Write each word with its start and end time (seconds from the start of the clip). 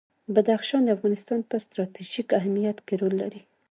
بدخشان 0.35 0.81
د 0.83 0.89
افغانستان 0.95 1.39
په 1.49 1.55
ستراتیژیک 1.65 2.27
اهمیت 2.39 2.77
کې 2.85 2.93
رول 3.01 3.13
لري. 3.23 3.41